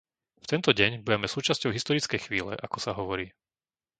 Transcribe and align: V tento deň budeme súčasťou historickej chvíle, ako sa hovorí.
V 0.43 0.47
tento 0.51 0.71
deň 0.79 0.91
budeme 1.05 1.27
súčasťou 1.35 1.69
historickej 1.73 2.19
chvíle, 2.25 2.53
ako 2.65 2.77
sa 2.85 2.91
hovorí. 2.99 3.27